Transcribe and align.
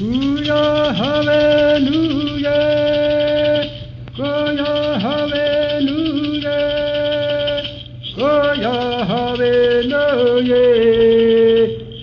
Suya 0.00 0.96
hallelujah, 0.96 2.48
Suya 4.16 4.96
hallelujah, 4.96 6.48
Suya 8.16 9.04
hallelujah, 9.04 10.56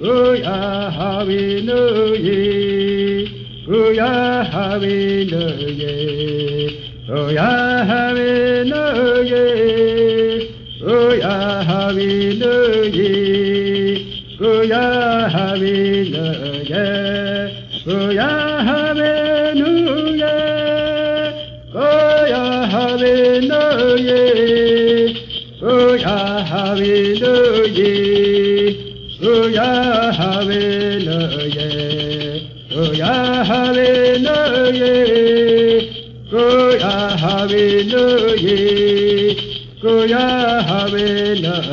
Suya 0.00 0.88
hallelujah, 0.96 2.32
Suya 3.68 4.08
hallelujah, 4.48 5.92
Suya 7.04 7.52
hallelujah, 7.92 9.36
Suya 10.80 11.36
hallelujah, 11.68 12.96
Suya 14.40 15.28
hallelujah. 15.28 16.32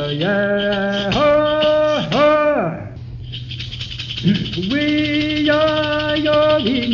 Hallelujah. 0.09 1.38
We 4.59 5.49
are 5.49 6.17
your 6.17 6.59
vine, 6.59 6.91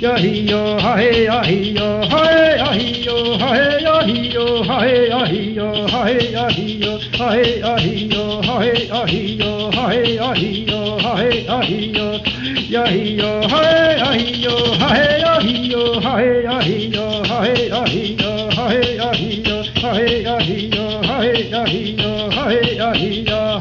ahiyo, 0.00 0.62
ahe 0.80 1.28
ahiyo, 1.36 1.88
ahe 2.16 2.56
ahiyo, 2.68 3.16
ahe 3.48 3.68
ahiyo, 3.84 4.16
ahe 4.72 4.96
ahiyo, 5.12 5.68
ahe 5.92 6.16
ahiyo, 6.40 6.96
ahe 7.20 7.44
ahiyo, 7.60 8.24
ahe 8.24 8.96
ahiyo, 9.04 9.44
ahe 9.84 10.04
ahiyo, 10.28 10.80
ahe 11.12 11.30
ahiyo, 11.58 12.08
yahiyo, 12.74 13.30
ahe 13.56 13.76
ahiyo, 14.08 14.54
ahe 14.88 15.08
ahiyo, 15.32 15.84
ahe 16.02 16.32
ahiyo, 16.52 16.52
ahe 16.56 17.05
hey, 21.36 21.50
da, 21.50 21.64
he, 21.66 21.96
da, 21.96 22.92
hey, 22.94 23.24
da. 23.24 23.58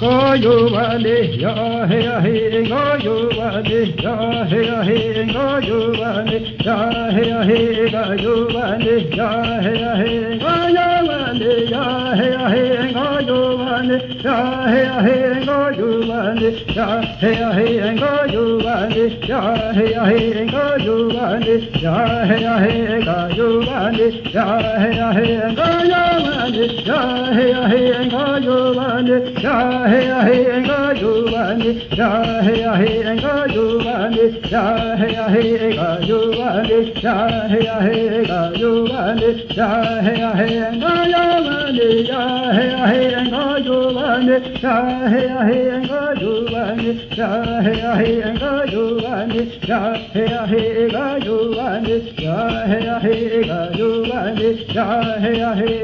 Go 0.00 0.32
you 0.34 0.68
ya, 0.70 1.86
hey, 1.86 2.04
ya, 2.04 2.20
hey, 2.20 2.68
go 2.68 2.94
you 2.96 3.30
vale, 3.36 3.80
ya, 3.98 4.44
hey, 4.44 4.66
ya, 4.66 4.82
hey, 4.82 5.26
go 5.32 5.58
you 5.58 5.92
vale, 5.98 6.38
ya, 6.64 7.10
hey, 7.10 7.28
ya, 7.28 7.42
hey, 7.42 7.90
go 7.90 8.10
you 8.12 8.48
vale, 8.48 8.94
ya, 9.10 9.60
hey, 9.60 9.80
ya, 9.80 9.96
hey, 9.96 10.38
go 10.38 10.52
you 10.68 10.88
vale, 11.08 11.50
ya, 11.68 12.14
hey, 12.14 12.30
ya, 12.30 12.48
hey, 12.48 12.92
go 12.92 13.18
you. 13.18 13.67
Yuvani, 13.78 14.24
Ya 14.24 14.66
Hey 14.68 14.86
Hey 15.02 15.22
Rengo 15.28 15.70
Yuvani, 15.76 16.50
Ya 16.74 17.02
Hey 17.18 17.34
Hey 17.34 17.78
Rengo 17.78 18.26
Yuvani, 18.28 19.28
Ya 19.28 19.72
Hey 19.72 19.92
Hey 19.92 20.32
Rengo 20.32 20.78
Yuvani, 20.78 21.82
Ya 21.82 21.94
Hey 22.24 22.42
Hey 22.58 22.86
Rengo 22.86 23.18
Yuvani, 23.36 24.34
Ya 24.34 24.44
Hey 24.74 24.98
Hey 25.14 25.38
Rengo 25.38 25.68
Yuvani, 25.88 26.64
Ya 26.84 27.00
Hey 27.32 27.54
Hey 27.68 27.90
Rengo 27.92 28.22
Yuvani, 28.42 29.18
Ya 29.32 29.58
Hey 29.86 30.10
Hey 30.24 30.44
Rengo 30.48 30.84
Yuvani, 30.98 31.72
Ya 31.96 32.12
Hey 32.42 32.66
Hey 32.78 33.02
Rengo 33.04 33.34
Yuvani, 33.54 34.24
Ya 34.50 34.64
Hey 34.96 35.16
Hey 35.28 35.58
Rengo 35.58 35.90
Yuvani, 36.08 36.78
Ya 37.02 37.16
Hey 37.48 37.66
Hey 37.84 38.08
Rengo 38.08 38.40
Yuvani, 38.58 39.30
Ya 39.56 39.68
Hey 40.02 40.20
Hey 40.36 40.54
Rengo 40.58 40.92
Yuvani, 41.12 41.88
Ya 42.08 42.20
Hey 42.52 42.70
Hey 42.88 43.06
Rengo 43.14 43.42
Yuvani, 43.56 43.67
jovane 43.68 44.36
shahe 44.60 45.22
ahe 45.40 45.58
anga 45.76 46.02
jovane 46.20 46.92
shahe 47.14 47.74
ahe 47.92 48.12
anga 48.28 48.52
jovane 48.72 49.42
shahe 49.66 50.24
ahe 50.42 50.62
anga 50.84 51.04
jovane 51.24 51.96
shahe 52.20 52.78
ahe 52.96 53.16
anga 53.38 53.60
jovane 53.78 54.48
shahe 54.72 55.34
ahe 55.50 55.74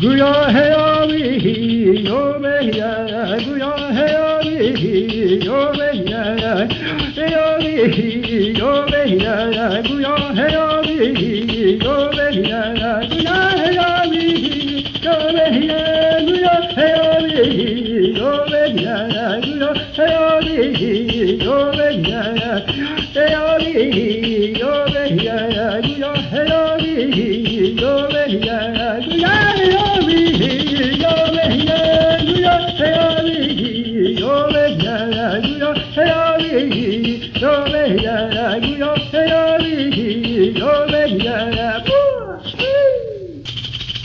Guya 0.00 0.32
he 0.54 0.66
avi 0.82 1.22
yo 2.08 2.20
me 2.42 2.54
ya 2.78 2.92
guya 3.44 3.72
he 3.98 4.06
avi 4.20 4.56
yo 5.44 5.58
me 5.78 5.88
ya 6.10 6.22
yo 7.32 7.44
me 7.60 7.74
yo 8.60 8.72
me 8.90 9.02
ya 9.24 9.36
guya 9.90 10.14
he 10.40 10.46
avi 10.64 10.98
yo 11.84 11.96
me 12.16 12.26
ya 12.48 12.89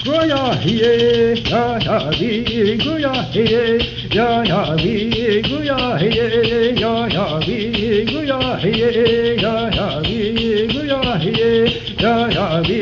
Goya 0.06 0.54
hiye, 0.62 1.34
ya 1.50 1.80
ya 1.86 1.98
vi, 2.20 2.78
goya 2.84 3.14
hiye, 3.34 3.80
ya 4.14 4.44
ya 4.46 4.76
vi, 4.76 5.42
goya 5.42 5.98
hiye, 5.98 6.76
ya 6.82 7.08
ya 7.16 7.40
vi, 7.40 8.06
goya 8.06 8.40
hiye, 8.62 9.36
ya 9.42 9.54
ya 9.78 9.88
vi, 10.06 10.68
goya 10.74 11.18
hiye, 11.18 11.52
ya 12.00 12.14
ya 12.36 12.62
vi, 12.62 12.80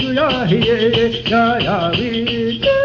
gu 0.01 0.09
ya 0.19 0.29
hi 0.51 0.59
ya 1.33 1.45
ya 1.67 1.77
hi 1.97 2.78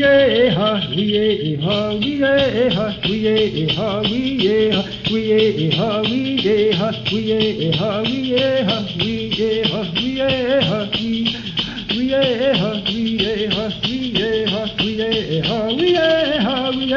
ye 0.00 0.48
ha 0.50 0.80
we 0.94 1.02
ye 1.14 1.56
ha 1.56 1.76
we 2.00 2.12
ye 2.22 2.68
ha 2.76 2.86
we 3.04 3.10
we 3.10 3.16
ye 3.26 3.66
ha 3.76 4.00
we 4.10 4.20
ye 4.44 4.70
ha 4.70 4.90
we 4.92 5.20
ye 5.34 5.70
ha 5.70 6.02
we 6.02 6.20
ye 6.46 6.72
ha 6.72 6.90
we 7.10 7.20
ye 7.26 7.72
ha 7.78 8.02
we 8.06 8.18
ye 8.30 8.62
ha 8.68 8.80
we 9.04 9.24
ye 9.38 9.62
ha 9.70 9.82
we 9.94 10.06
ye 10.20 10.60
ha 10.68 10.80
we 10.94 12.04
ye 12.12 12.22
ha 12.60 12.70
we 12.86 13.02
ye 13.18 13.48
ha 13.50 13.64
we 13.82 13.96
ye 14.18 14.46
ha 14.52 14.62
we 14.78 14.88
ye 15.00 15.40
ha 15.48 15.58
we 15.76 15.86
ye 15.96 16.17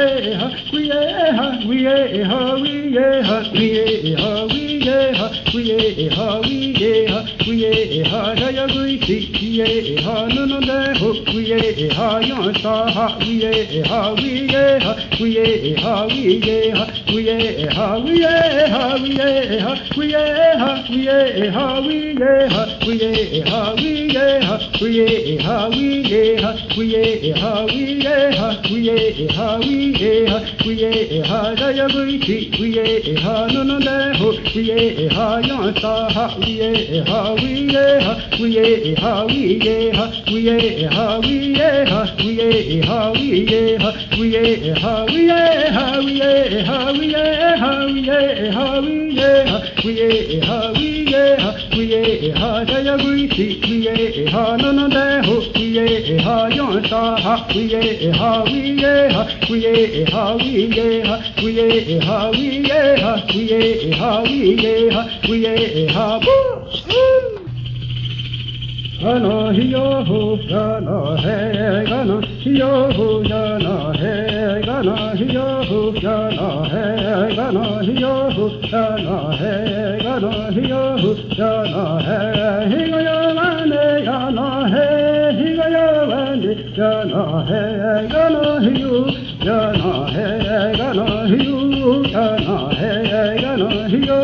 yeha, 0.01 0.48
we 0.74 0.89
yeha, 0.89 1.48
we 1.68 1.75
yeha, 1.83 2.62
we 2.62 2.71
yeha, 2.95 3.38
we 3.53 3.65
yeha, 3.77 4.48
we 4.51 4.62
yeha, 4.81 5.27
we 5.53 5.62
yeha, 5.69 6.42
we 6.48 6.74
yeha, 6.74 7.19
we 7.45 7.53
yeha, 7.62 8.36
jaya 8.36 8.65
guisi, 8.68 9.18
we 9.42 9.48
yeha, 9.59 10.15
nuna 10.33 10.59
deho, 10.62 11.09
we 11.33 11.42
yeha, 11.51 12.07
yon 12.27 12.53
saha, 12.56 13.06
we 13.19 13.42
yeha, 13.42 14.15
we 14.21 14.48
yeha, 14.48 14.92
we 15.19 15.27
yeha, 15.36 16.07
we 16.09 16.42
yeha, 16.42 16.86
we 17.07 17.21
yeha, 17.21 17.88
we 18.03 18.19
yeha, 18.21 19.01
we 19.01 19.12
yeha, 19.18 19.77
we 19.95 20.07
yeha, 20.07 20.71
we 20.88 21.06
yeha, 21.06 21.71
we 21.86 21.98
yeha, 22.07 22.62
we 22.86 22.98
yeha, 22.98 23.42
we 23.77 23.95
yeha, 24.12 24.62
we 24.81 24.89
yeha, 24.98 25.69
we 25.80 25.94
yeha, 26.03 26.57
we 26.77 26.83
yeha, 26.92 27.65
we 27.68 27.83
yeha, 28.03 28.48
we 28.69 28.77
yeha, 28.88 29.59
we 29.59 29.91
ye 30.00 30.26
ha 30.28 30.40
ku 30.62 30.70
ye 30.72 31.22
ha 31.30 31.54
da 31.56 31.70
ya 31.70 31.88
bu 31.88 32.06
ki 32.20 32.50
ku 32.56 32.64
ye 32.64 33.16
ha 33.24 33.48
no 33.54 33.64
no 33.64 33.80
da 33.80 34.14
ho 34.20 34.34
ku 34.52 34.60
ye 34.60 35.08
ha 35.16 35.40
ya 35.40 35.58
sa 35.82 35.94
ha 36.16 36.28
ku 36.36 36.50
ye 36.50 37.04
ha 37.10 37.34
wi 37.40 37.52
ye 37.74 37.86
ha 38.06 38.14
ku 38.38 38.46
ye 38.46 38.96
ha 39.02 39.14
wi 39.26 39.42
ye 39.66 39.92
ha 39.98 40.06
ku 40.28 40.38
ye 40.38 40.58
ha 40.96 41.20
wi 41.20 41.38
ye 41.58 41.70
ha 41.92 42.02
ku 42.20 42.30
ye 42.40 42.82
ha 42.88 43.00
wi 43.12 43.28
ye 43.52 43.62
ha 43.84 43.92
ku 44.16 44.24
ye 44.24 44.74
ha 44.82 44.94
wi 45.12 45.22
ye 45.32 45.72
ha 45.78 45.86
wi 46.02 46.12
ye 46.22 46.62
ha 46.70 46.78
wi 46.92 47.08
ye 47.14 47.26
ha 47.62 47.70
wi 47.88 48.02
ye 48.08 48.26
ha 48.54 48.64
wi 48.82 49.02
ye 49.20 49.32
ha 49.50 49.58
ku 49.82 49.90
ye 49.90 50.10
ha 50.48 50.60
wi 50.78 50.90
ye 51.14 51.24
ha 51.44 51.52
ku 51.74 51.82
ye 51.82 52.32
ha 52.40 52.64
da 52.64 52.78
ya 52.88 52.96
bu 52.98 53.12
ki 53.34 53.48
ku 53.66 53.74
ye 53.88 54.28
ha 54.34 54.46
no 54.62 54.72
no 54.72 54.88
da 54.88 55.22
ho 55.28 55.61
ye 55.76 56.20
ha 56.20 56.48
yon 56.56 56.84
sa 56.90 57.02
ha 57.24 57.36
we 57.56 57.62
ye 57.74 58.12
ha 58.20 58.44
we 58.44 58.60
ye 58.82 58.94
ha 59.16 59.24
we 59.50 59.58
ye 59.66 60.06
ha 60.12 60.24
we 60.36 60.60
ye 60.60 60.88
ha 61.08 61.26
we 61.38 61.52
ye 61.60 62.00
ha 62.08 62.18
we 62.32 62.50
ye 62.72 62.82
ha 63.04 63.14
we 63.32 63.42
ye 63.52 63.92
ha 64.00 64.12
we 64.28 64.56
ye 64.64 64.90
ha 64.90 65.04
we 65.30 65.38
ye 65.46 65.88
ha 65.96 67.41
gano 69.01 69.50
hiyo 69.51 70.03
ho 70.07 70.38
gano 70.50 71.15
he 71.24 71.38
gano 71.89 72.21
hiyo 72.44 72.69
ho 72.95 73.07
gano 73.30 73.75
he 74.00 74.13
gano 74.65 74.95
hiyo 75.19 75.45
ho 75.69 75.80
gano 76.03 76.50
he 76.71 76.83
gano 77.36 77.63
hiyo 77.88 78.13
ho 78.36 78.45
gano 78.71 79.18
he 79.39 79.53
gano 80.03 80.31
hiyo 80.56 80.81
ho 81.01 81.12
gano 81.38 81.86
he 82.06 82.19
hiyo 82.69 83.15
vane 83.38 83.83
gano 84.06 84.48
he 84.74 84.86
hiyo 85.39 85.81
vane 86.12 86.53
gano 86.77 87.24
he 87.50 87.62
gano 88.13 88.44
hiyo 88.65 88.94
gano 89.45 89.92
he 90.13 90.27
gano 90.77 91.07
hiyo 91.31 91.57
gano 92.13 92.57
he 92.80 92.92
gano 93.42 93.69
hiyo 93.94 94.19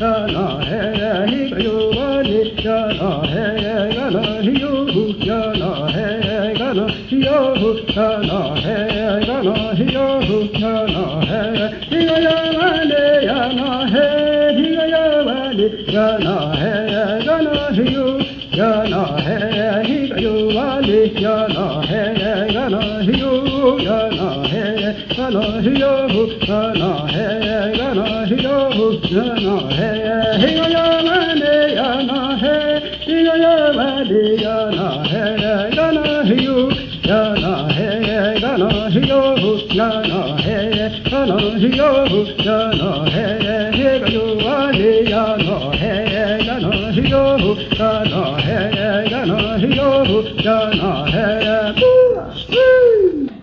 gano 0.00 0.46
he 0.68 0.82
hiyo 1.54 1.76
vane 1.96 2.40
gano 2.64 3.10
he 3.32 3.65
गन 4.16 4.38
हियो 4.42 4.70
गना 5.22 5.70
है 5.94 6.08
gun 6.54 6.78
हियो 7.08 7.40
गना 7.88 8.38
है 8.64 8.76
gun 9.26 9.48
हियो 9.78 10.06
गना 10.56 11.04
है। 11.28 11.42
हिया 11.90 12.36
वाले 12.56 13.04
गना 13.26 13.70
है 13.92 14.06
हिया 14.56 15.02
वाले 15.26 15.68
गना 15.92 16.36
है 16.60 16.72
गन 17.26 17.46
हियो 17.76 18.06
गना 18.56 19.04
है 19.26 19.38
हियो 19.84 20.34
वाले 20.56 21.02
गना 21.20 21.66
है 21.88 22.04
गन 22.54 22.74
हियो 23.02 23.32
गना 23.84 24.30
है, 24.48 24.64
गन 25.12 25.36
हियो 25.66 25.94
गना 26.46 26.92
है 27.12 27.28
गन 27.76 28.00
हियो 28.32 28.58
गना 29.12 29.56
है 29.76 29.92
हिया 30.40 30.86
वाले 31.06 31.56
गना 31.76 32.22
है। 32.42 32.65
Woo! 51.80 52.16
Woo! 52.50 53.35